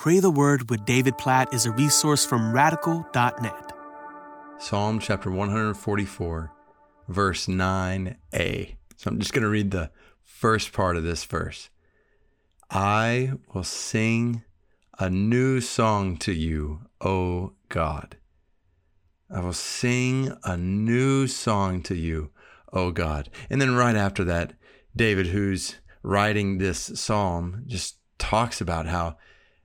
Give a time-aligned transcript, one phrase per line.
[0.00, 3.72] Pray the Word with David Platt is a resource from radical.net.
[4.56, 6.50] Psalm chapter 144,
[7.06, 8.76] verse 9a.
[8.96, 9.90] So I'm just going to read the
[10.22, 11.68] first part of this verse.
[12.70, 14.42] I will sing
[14.98, 18.16] a new song to you, O God.
[19.30, 22.30] I will sing a new song to you,
[22.72, 23.28] O God.
[23.50, 24.54] And then right after that,
[24.96, 29.18] David, who's writing this psalm, just talks about how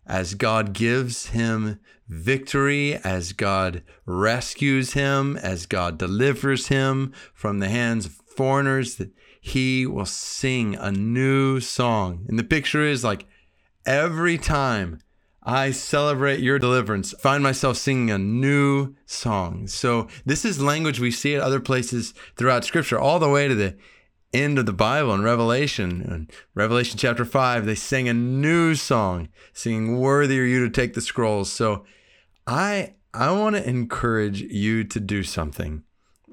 [0.08, 7.70] as God gives him victory, as God rescues him, as God delivers him from the
[7.70, 12.26] hands of foreigners, that he will sing a new song.
[12.28, 13.26] And the picture is like
[13.86, 15.00] every time
[15.44, 19.68] I celebrate your deliverance, find myself singing a new song.
[19.68, 23.54] So this is language we see at other places throughout scripture, all the way to
[23.54, 23.76] the
[24.34, 26.02] end of the Bible in Revelation.
[26.02, 30.94] In Revelation chapter 5, they sing a new song, singing, Worthy are you to take
[30.94, 31.52] the scrolls.
[31.52, 31.86] So
[32.48, 35.84] I I want to encourage you to do something.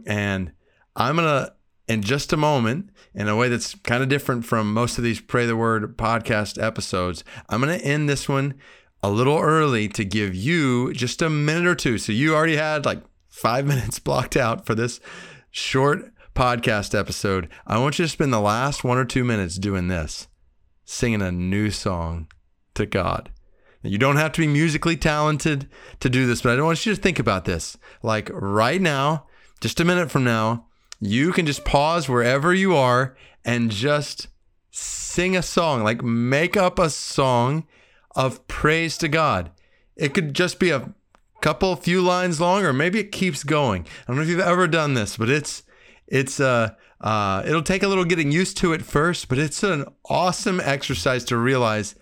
[0.04, 0.52] And
[0.96, 1.52] I'm to,
[1.86, 5.20] in just a moment, in a way that's kind of different from most of these
[5.20, 8.54] Pray the Word podcast episodes, I'm to end this one
[9.00, 11.98] a little early to give you just a minute or two.
[11.98, 14.98] So you already had like five minutes blocked out for this
[15.50, 19.88] short podcast episode, I want you to spend the last one or two minutes doing
[19.88, 20.28] this,
[20.84, 22.28] singing a new song
[22.74, 23.30] to God.
[23.82, 25.68] You don't have to be musically talented
[26.00, 27.76] to do this, but I want you to think about this.
[28.02, 29.26] Like right now,
[29.60, 30.66] just a minute from now,
[31.00, 34.28] you can just pause wherever you are and just
[34.70, 37.66] sing a song, like make up a song
[38.14, 39.50] of praise to God.
[39.96, 40.94] It could just be a
[41.40, 43.82] couple few lines long or maybe it keeps going.
[43.82, 45.64] I don't know if you've ever done this, but it's
[46.12, 49.86] it's uh, uh, it'll take a little getting used to it first, but it's an
[50.04, 51.94] awesome exercise to realize,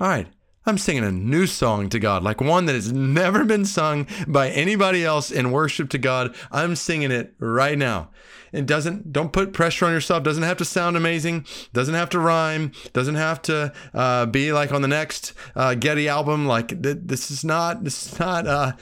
[0.00, 0.26] all right,
[0.64, 4.48] I'm singing a new song to God, like one that has never been sung by
[4.48, 6.34] anybody else in worship to God.
[6.50, 8.10] I'm singing it right now.
[8.52, 10.22] It doesn't, don't put pressure on yourself.
[10.22, 11.46] Doesn't have to sound amazing.
[11.72, 12.72] Doesn't have to rhyme.
[12.92, 16.46] Doesn't have to uh, be like on the next uh, Getty album.
[16.46, 18.72] Like th- this is not, this is not uh,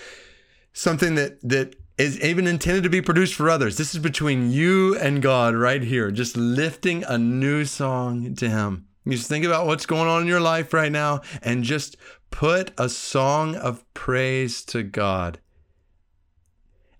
[0.72, 3.76] something that, that is even intended to be produced for others.
[3.76, 8.86] This is between you and God right here, just lifting a new song to Him.
[9.04, 11.98] You just think about what's going on in your life right now and just
[12.30, 15.40] put a song of praise to God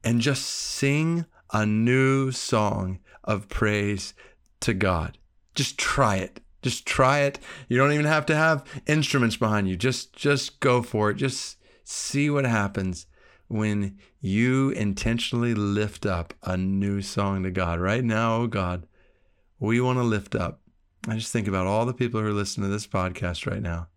[0.05, 4.13] and just sing a new song of praise
[4.61, 5.17] to God.
[5.55, 6.41] Just try it.
[6.61, 7.39] Just try it.
[7.69, 9.77] You don't even have to have instruments behind you.
[9.77, 11.15] Just just go for it.
[11.15, 13.07] Just see what happens
[13.51, 17.81] when you intentionally lift up a new song to God.
[17.81, 18.87] Right now, oh God,
[19.59, 20.61] we want to lift up.
[21.09, 23.89] I just think about all the people who are listening to this podcast right now.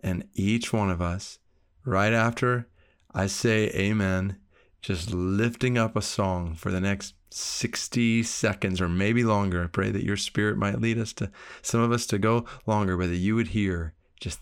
[0.00, 1.40] And each one of us,
[1.84, 2.68] right after
[3.12, 4.36] I say amen,
[4.80, 9.64] just lifting up a song for the next 60 seconds or maybe longer.
[9.64, 11.32] I pray that your spirit might lead us to
[11.62, 14.38] some of us to go longer, but that you would hear just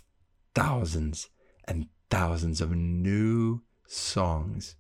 [0.55, 1.31] thousands
[1.67, 4.77] and thousands of new songs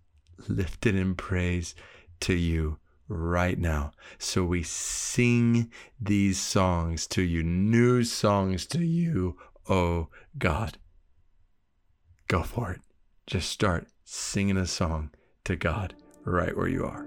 [0.48, 1.74] lifted in praise
[2.20, 2.78] to you
[3.08, 3.92] right now.
[4.18, 5.70] So we sing
[6.00, 9.36] these songs to you, new songs to you,
[9.68, 10.78] oh God.
[12.28, 12.80] Go for it.
[13.26, 15.10] Just start singing a song
[15.44, 15.94] to God
[16.24, 17.06] right where you are.